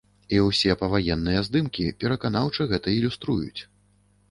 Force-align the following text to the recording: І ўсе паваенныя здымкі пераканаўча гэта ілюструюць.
І 0.35 0.37
ўсе 0.45 0.75
паваенныя 0.79 1.43
здымкі 1.49 1.85
пераканаўча 2.01 2.69
гэта 2.75 2.97
ілюструюць. 2.97 3.61